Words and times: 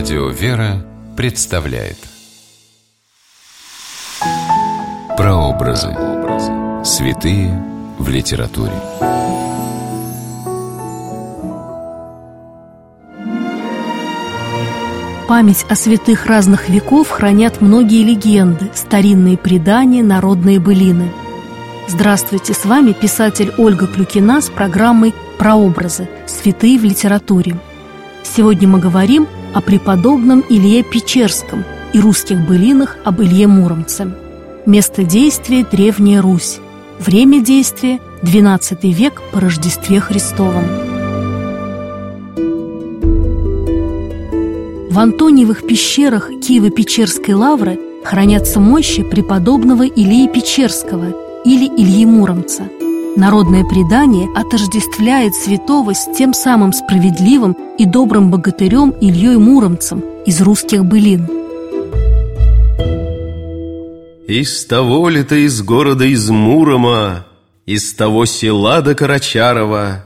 Радио 0.00 0.28
«Вера» 0.30 0.82
представляет 1.14 1.98
Прообразы. 5.14 5.94
Святые 6.82 7.62
в 7.98 8.08
литературе. 8.08 8.72
Память 15.28 15.66
о 15.68 15.74
святых 15.74 16.24
разных 16.24 16.70
веков 16.70 17.10
хранят 17.10 17.60
многие 17.60 18.02
легенды, 18.02 18.70
старинные 18.72 19.36
предания, 19.36 20.02
народные 20.02 20.60
былины. 20.60 21.12
Здравствуйте, 21.88 22.54
с 22.54 22.64
вами 22.64 22.92
писатель 22.92 23.52
Ольга 23.58 23.86
Клюкина 23.86 24.40
с 24.40 24.48
программой 24.48 25.14
«Прообразы. 25.36 26.08
Святые 26.26 26.78
в 26.78 26.84
литературе». 26.84 27.58
Сегодня 28.22 28.66
мы 28.66 28.78
говорим 28.78 29.28
о 29.54 29.60
преподобном 29.60 30.44
Илье 30.48 30.82
Печерском 30.82 31.64
и 31.92 32.00
русских 32.00 32.46
былинах 32.46 32.96
об 33.04 33.20
Илье 33.20 33.46
Муромце. 33.46 34.12
Место 34.66 35.04
действия– 35.04 35.66
Древняя 35.70 36.22
Русь. 36.22 36.58
Время 36.98 37.40
действия– 37.40 38.00
XII 38.22 38.92
век 38.92 39.20
по 39.32 39.40
Рождестве 39.40 40.00
Христовом. 40.00 40.64
В 44.90 44.98
Антониевых 44.98 45.66
пещерах 45.66 46.30
Киево-Печерской 46.30 47.34
лавры 47.34 47.78
хранятся 48.04 48.60
мощи 48.60 49.02
преподобного 49.02 49.84
Илии 49.84 50.26
Печерского 50.28 51.14
или 51.44 51.66
Ильи 51.66 52.04
Муромца– 52.04 52.64
Народное 53.16 53.64
предание 53.64 54.28
отождествляет 54.34 55.34
святого 55.34 55.94
с 55.94 56.08
тем 56.16 56.32
самым 56.32 56.72
справедливым 56.72 57.56
и 57.78 57.84
добрым 57.84 58.30
богатырем 58.30 58.90
Ильей 59.00 59.36
Муромцем 59.36 60.02
из 60.26 60.40
русских 60.40 60.84
былин. 60.84 61.28
Из 64.28 64.64
того 64.66 65.08
ли 65.08 65.24
ты 65.24 65.44
из 65.44 65.60
города 65.62 66.04
из 66.04 66.30
Мурома, 66.30 67.26
из 67.66 67.92
того 67.94 68.26
села 68.26 68.80
до 68.80 68.94
Карачарова, 68.94 70.04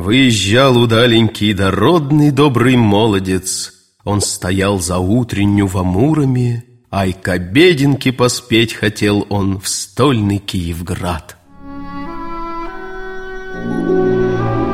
Выезжал 0.00 0.78
удаленький 0.78 1.52
дородный 1.52 2.30
добрый 2.30 2.74
молодец. 2.76 3.74
Он 4.02 4.22
стоял 4.22 4.80
за 4.80 4.96
утренню 4.96 5.66
в 5.66 5.76
Амуроме, 5.76 6.64
Ай, 6.90 7.12
к 7.12 7.28
обеденке 7.28 8.10
поспеть 8.10 8.72
хотел 8.72 9.26
он 9.28 9.60
в 9.60 9.68
стольный 9.68 10.38
Киевград. 10.38 11.36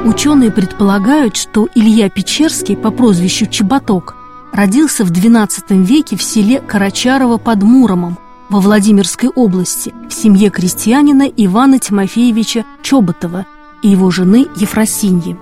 Ученые 0.07 0.53
предполагают, 0.53 1.37
что 1.37 1.69
Илья 1.75 2.09
Печерский 2.09 2.77
по 2.77 2.91
прозвищу 2.91 3.47
Чеботок 3.47 4.15
родился 4.53 5.05
в 5.05 5.11
XII 5.11 5.85
веке 5.85 6.17
в 6.17 6.23
селе 6.23 6.61
Карачарово 6.61 7.39
под 7.39 7.63
Муромом 7.65 8.17
во 8.49 8.61
Владимирской 8.61 9.29
области 9.29 9.93
в 10.09 10.15
семье 10.15 10.51
крестьянина 10.51 11.25
Ивана 11.25 11.81
Тимофеевича 11.81 12.65
Чоботова 12.83 13.47
и 13.83 13.89
его 13.89 14.11
жены 14.11 14.47
Ефросиньи. 14.57 15.37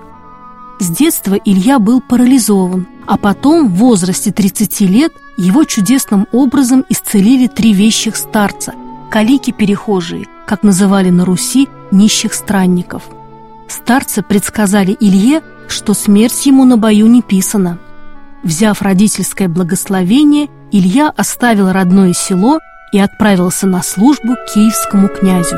С 0.79 0.89
детства 0.89 1.35
Илья 1.35 1.79
был 1.79 2.01
парализован, 2.01 2.87
а 3.05 3.17
потом, 3.17 3.69
в 3.69 3.75
возрасте 3.75 4.31
30 4.31 4.81
лет, 4.81 5.13
его 5.37 5.63
чудесным 5.63 6.27
образом 6.31 6.83
исцелили 6.89 7.47
три 7.47 7.71
вещих 7.71 8.17
старца– 8.17 8.73
калики-перехожие, 9.11 10.25
как 10.47 10.63
называли 10.63 11.11
на 11.11 11.23
Руси 11.23 11.69
нищих 11.91 12.33
странников– 12.33 13.03
Старцы 13.67 14.21
предсказали 14.21 14.95
Илье, 14.99 15.41
что 15.67 15.93
смерть 15.93 16.45
ему 16.45 16.65
на 16.65 16.77
бою 16.77 17.07
не 17.07 17.21
писана. 17.21 17.79
Взяв 18.43 18.81
родительское 18.81 19.47
благословение, 19.47 20.47
Илья 20.71 21.11
оставил 21.15 21.71
родное 21.71 22.13
село 22.13 22.59
и 22.91 22.99
отправился 22.99 23.65
на 23.65 23.81
службу 23.81 24.35
к 24.35 24.53
киевскому 24.53 25.07
князю. 25.07 25.57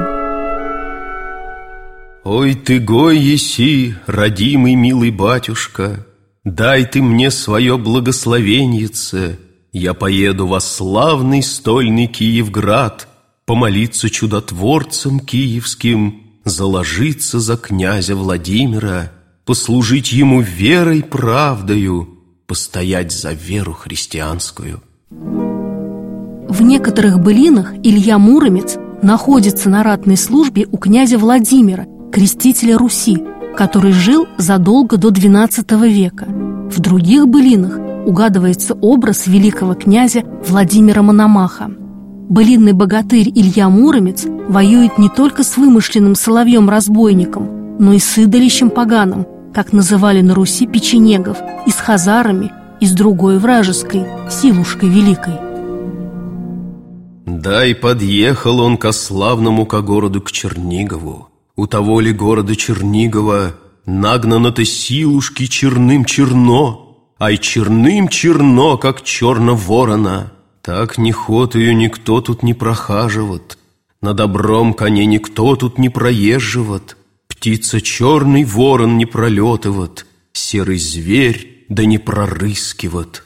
«Ой 2.24 2.56
ты 2.56 2.80
гой 2.80 3.18
еси, 3.18 3.96
родимый 4.06 4.76
милый 4.76 5.12
батюшка, 5.12 6.06
Дай 6.44 6.86
ты 6.86 7.02
мне 7.02 7.30
свое 7.30 7.78
благословеньице, 7.78 9.38
Я 9.74 9.94
поеду 9.94 10.48
во 10.48 10.62
славный 10.62 11.44
стольный 11.44 12.08
Киевград 12.08 13.10
Помолиться 13.46 14.10
чудотворцам 14.10 15.20
киевским— 15.20 16.24
заложиться 16.50 17.40
за 17.40 17.58
князя 17.58 18.16
Владимира, 18.16 19.12
послужить 19.46 20.12
ему 20.12 20.42
верой 20.42 21.04
правдою, 21.04 22.10
постоять 22.48 23.12
за 23.12 23.34
веру 23.34 23.74
христианскую. 23.74 24.82
В 25.10 26.62
некоторых 26.62 27.20
былинах 27.20 27.74
Илья 27.84 28.18
Муромец 28.18 28.78
находится 29.02 29.70
на 29.70 29.84
ратной 29.84 30.18
службе 30.18 30.66
у 30.72 30.78
князя 30.78 31.18
Владимира, 31.18 31.86
крестителя 32.12 32.78
Руси, 32.78 33.24
который 33.56 33.92
жил 33.92 34.28
задолго 34.38 34.98
до 34.98 35.10
XII 35.10 35.90
века. 35.90 36.26
В 36.26 36.80
других 36.80 37.28
былинах 37.28 37.78
угадывается 38.06 38.74
образ 38.76 39.28
великого 39.28 39.76
князя 39.76 40.24
Владимира 40.48 41.02
Мономаха– 41.02 41.72
Былинный 42.30 42.74
богатырь 42.74 43.30
Илья 43.30 43.70
Муромец 43.70 44.26
воюет 44.26 44.98
не 44.98 45.08
только 45.08 45.44
с 45.44 45.56
вымышленным 45.56 46.14
соловьем-разбойником, 46.14 47.78
но 47.80 47.94
и 47.94 48.00
с 48.00 48.18
идолищем 48.18 48.70
поганым, 48.70 49.26
как 49.54 49.72
называли 49.72 50.20
на 50.20 50.36
Руси 50.36 50.68
печенегов, 50.68 51.38
и 51.66 51.72
с 51.72 51.76
хазарами, 51.76 52.52
и 52.82 52.86
с 52.86 52.92
другой 52.92 53.40
вражеской, 53.40 54.06
силушкой 54.30 54.90
великой. 54.90 55.36
Да 57.26 57.66
и 57.66 57.74
подъехал 57.74 58.60
он 58.60 58.76
ко 58.78 58.92
славному 58.92 59.66
ко 59.66 59.82
городу 59.82 60.22
к 60.22 60.30
Чернигову. 60.30 61.30
У 61.56 61.66
того 61.66 62.02
ли 62.02 62.12
города 62.12 62.58
Чернигова 62.58 63.54
нагнано-то 63.86 64.66
силушки 64.66 65.46
черным 65.46 66.04
черно, 66.04 66.98
ай 67.22 67.38
черным 67.38 68.10
черно, 68.10 68.78
как 68.78 69.02
черно 69.02 69.56
ворона— 69.56 70.34
так 70.68 70.98
ее 71.56 71.74
никто 71.74 72.20
тут 72.20 72.44
не 72.44 72.54
прохаживает, 72.54 73.58
На 74.02 74.14
добром 74.14 74.74
коне 74.74 75.06
никто 75.06 75.56
тут 75.56 75.78
не 75.78 75.88
проезживает, 75.88 76.98
Птица 77.30 77.80
черный 77.80 78.44
ворон 78.44 78.98
не 78.98 79.06
пролетывает, 79.06 80.06
Серый 80.34 80.78
зверь 80.78 81.66
да 81.70 81.86
не 81.86 82.00
прорыскивает. 82.00 83.24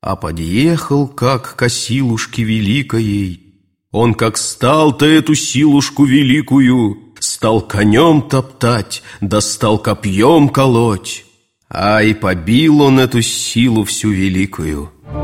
А 0.00 0.14
подъехал, 0.14 1.08
как 1.08 1.56
к 1.56 1.68
силушке 1.68 2.44
великой, 2.44 3.40
Он 3.90 4.14
как 4.14 4.36
стал-то 4.36 5.04
эту 5.04 5.34
силушку 5.34 6.04
великую, 6.04 7.12
Стал 7.18 7.60
конем 7.60 8.22
топтать, 8.22 9.02
да 9.20 9.40
стал 9.40 9.78
копьем 9.78 10.48
колоть, 10.48 11.24
А 11.68 12.04
и 12.04 12.14
побил 12.14 12.82
он 12.82 13.00
эту 13.00 13.20
силу 13.20 13.82
всю 13.82 14.10
великую— 14.10 14.92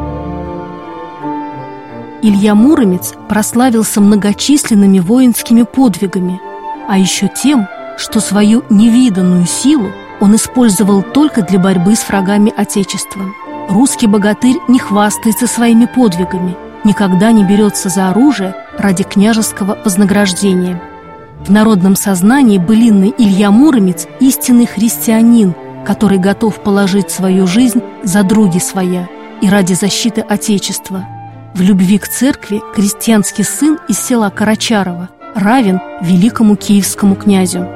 Илья 2.23 2.55
Муромец 2.55 3.15
прославился 3.29 4.01
многочисленными 4.01 4.99
воинскими 4.99 5.63
подвигами, 5.63 6.39
а 6.87 6.99
еще 6.99 7.29
тем, 7.29 7.67
что 7.97 8.21
свою 8.21 8.63
невиданную 8.69 9.47
силу 9.47 9.91
он 10.21 10.37
использовал 10.37 11.03
только 11.03 11.41
для 11.41 11.59
борьбы 11.59 11.95
с 11.95 12.07
врагами 12.07 12.53
Отечества. 12.55 13.23
Русский 13.71 14.07
богатырь 14.07 14.57
не 14.69 14.79
хвастается 14.79 15.47
своими 15.47 15.87
подвигами, 15.87 16.57
никогда 16.85 17.33
не 17.33 17.43
берется 17.43 17.89
за 17.89 18.11
оружие 18.11 18.55
ради 18.77 19.03
княжеского 19.03 19.79
вознаграждения. 19.83 20.83
В 21.47 21.51
народном 21.51 21.97
сознании 21.97 22.59
былинный 22.59 23.15
Илья 23.17 23.51
Муромец– 23.51 24.07
истинный 24.21 24.67
христианин, 24.67 25.55
который 25.87 26.19
готов 26.19 26.61
положить 26.63 27.11
свою 27.11 27.47
жизнь 27.47 27.81
за 28.03 28.23
други 28.25 28.59
своя 28.59 29.09
и 29.41 29.49
ради 29.49 29.73
защиты 29.73 30.21
Отечества– 30.21 31.07
в 31.55 31.61
любви 31.61 31.99
к 31.99 32.09
церкви 32.09 32.63
крестьянский 32.75 33.45
сын 33.45 33.79
из 33.89 33.99
села 33.99 34.31
Карачарова 34.31 35.11
равен 35.35 35.81
великому 36.03 36.57
киевскому 36.57 37.17
князю. 37.17 37.67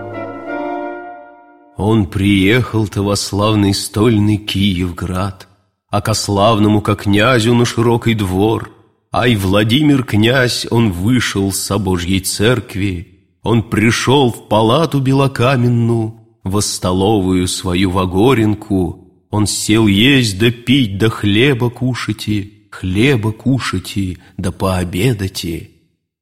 Он 1.76 2.06
приехал-то 2.06 3.02
во 3.02 3.16
славный 3.16 3.74
стольный 3.74 4.36
Киевград, 4.36 5.48
А 5.90 6.00
ко 6.00 6.14
славному, 6.14 6.80
как 6.80 7.02
князю, 7.02 7.54
на 7.54 7.64
широкий 7.64 8.14
двор. 8.14 8.70
Ай, 9.12 9.36
Владимир 9.36 10.04
князь, 10.04 10.66
он 10.70 10.90
вышел 10.90 11.52
с 11.52 11.78
Божьей 11.78 12.20
церкви, 12.20 13.08
Он 13.42 13.62
пришел 13.62 14.32
в 14.32 14.48
палату 14.48 15.00
белокаменную, 15.00 16.14
Во 16.44 16.60
столовую 16.60 17.48
свою 17.48 17.90
Вагоринку, 17.90 19.26
Он 19.30 19.46
сел 19.46 19.86
есть 19.86 20.38
да 20.38 20.50
пить 20.50 20.98
да 20.98 21.08
хлеба 21.10 21.70
кушать 21.70 22.28
и 22.28 22.53
хлеба 22.74 23.32
кушайте, 23.32 24.18
да 24.36 24.50
пообедайте. 24.50 25.70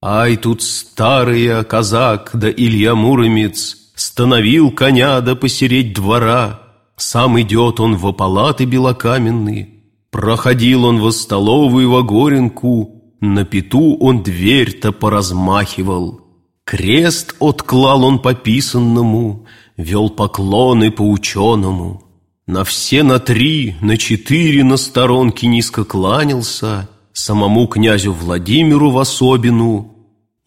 Ай, 0.03 0.37
тут 0.37 0.63
старый 0.63 1.65
казак 1.65 2.31
да 2.35 2.51
Илья 2.51 2.95
Муромец 2.95 3.77
Становил 3.95 4.71
коня 4.71 5.21
да 5.21 5.35
посереть 5.35 5.95
двора, 5.95 6.61
Сам 6.97 7.41
идет 7.41 7.81
он 7.81 7.97
во 7.97 8.13
палаты 8.13 8.65
белокаменные, 8.65 9.69
Проходил 10.11 10.85
он 10.85 10.99
во 11.01 11.11
столовую 11.13 11.91
во 11.91 12.03
горенку, 12.03 13.03
На 13.21 13.45
пету 13.45 13.97
он 13.99 14.23
дверь-то 14.23 14.93
поразмахивал. 14.93 16.21
Крест 16.65 17.35
отклал 17.39 18.05
он 18.05 18.19
по 18.19 18.35
писанному, 18.35 19.47
Вел 19.77 20.11
поклоны 20.11 20.91
по 20.91 21.03
ученому. 21.03 22.12
На 22.47 22.65
все 22.65 23.05
на 23.05 23.21
три, 23.21 23.77
на 23.81 23.97
четыре 23.97 24.65
на 24.65 24.77
сторонке 24.77 25.47
низко 25.47 25.85
кланялся, 25.85 26.89
Самому 27.13 27.69
князю 27.69 28.13
Владимиру 28.13 28.91
в 28.91 28.99
особину, 28.99 29.95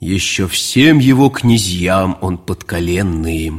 Еще 0.01 0.45
всем 0.49 0.99
его 0.99 1.29
князьям 1.29 2.17
он 2.19 2.37
подколенный. 2.37 3.53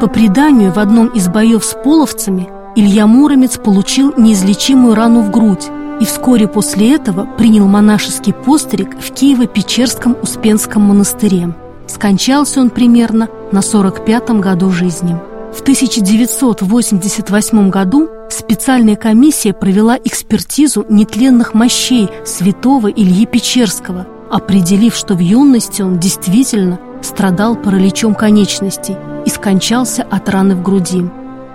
По 0.00 0.06
преданию, 0.06 0.72
в 0.72 0.78
одном 0.78 1.08
из 1.08 1.28
боев 1.28 1.62
с 1.62 1.74
половцами 1.74 2.48
Илья 2.76 3.06
Муромец 3.06 3.58
получил 3.58 4.14
неизлечимую 4.16 4.94
рану 4.94 5.20
в 5.20 5.30
грудь 5.30 5.66
и 6.00 6.06
вскоре 6.06 6.48
после 6.48 6.94
этого 6.94 7.26
принял 7.36 7.66
монашеский 7.66 8.32
постриг 8.32 8.98
в 8.98 9.10
Киево-Печерском 9.12 10.18
Успенском 10.22 10.80
монастыре. 10.80 11.54
Скончался 11.86 12.62
он 12.62 12.70
примерно 12.70 13.28
на 13.52 13.58
45-м 13.58 14.40
году 14.40 14.70
жизни. 14.70 15.35
В 15.56 15.62
1988 15.62 17.70
году 17.70 18.10
специальная 18.28 18.94
комиссия 18.94 19.54
провела 19.54 19.96
экспертизу 19.96 20.84
нетленных 20.90 21.54
мощей 21.54 22.10
святого 22.26 22.88
Ильи 22.88 23.24
Печерского, 23.24 24.06
определив, 24.30 24.94
что 24.94 25.14
в 25.14 25.20
юности 25.20 25.80
он 25.80 25.98
действительно 25.98 26.78
страдал 27.02 27.56
параличом 27.56 28.14
конечностей 28.14 28.96
и 29.24 29.30
скончался 29.30 30.02
от 30.02 30.28
раны 30.28 30.56
в 30.56 30.62
груди. 30.62 31.06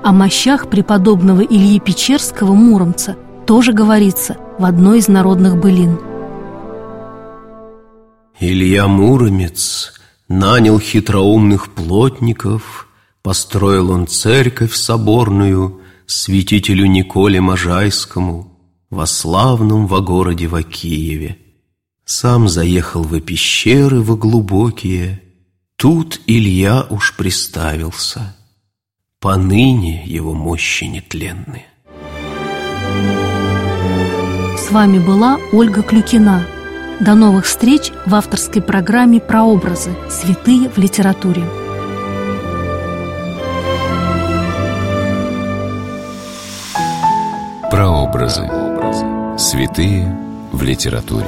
О 0.03 0.11
мощах 0.11 0.67
преподобного 0.67 1.41
Ильи 1.41 1.79
Печерского 1.79 2.55
Муромца 2.55 3.15
тоже 3.45 3.71
говорится 3.71 4.35
в 4.57 4.65
одной 4.65 4.97
из 4.97 5.09
народных 5.09 5.61
былин. 5.61 5.99
Илья 8.39 8.87
Муромец 8.87 9.93
нанял 10.27 10.79
хитроумных 10.79 11.69
плотников, 11.69 12.87
построил 13.21 13.91
он 13.91 14.07
церковь 14.07 14.75
соборную 14.75 15.81
святителю 16.05 16.85
Николе 16.87 17.41
Можайскому 17.41 18.57
во 18.89 19.05
славном 19.05 19.87
во 19.87 20.01
городе 20.01 20.47
во 20.47 20.63
Киеве. 20.63 21.37
Сам 22.05 22.49
заехал 22.49 23.03
во 23.03 23.19
пещеры 23.21 24.01
во 24.01 24.15
глубокие, 24.17 25.21
тут 25.77 26.19
Илья 26.27 26.85
уж 26.89 27.15
приставился— 27.15 28.35
поныне 29.21 30.03
его 30.05 30.33
мощи 30.33 30.85
нетленны. 30.85 31.65
С 34.57 34.71
вами 34.71 34.97
была 34.97 35.37
Ольга 35.53 35.83
Клюкина. 35.83 36.47
До 36.99 37.13
новых 37.13 37.45
встреч 37.45 37.91
в 38.05 38.15
авторской 38.15 38.61
программе 38.63 39.19
«Прообразы. 39.19 39.91
Святые 40.09 40.69
в 40.69 40.77
литературе». 40.77 41.60
Прообразы. 48.11 48.45
Святые 49.37 50.17
в 50.51 50.61
литературе. 50.63 51.27